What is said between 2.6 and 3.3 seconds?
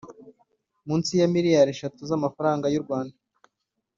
y u Rwanda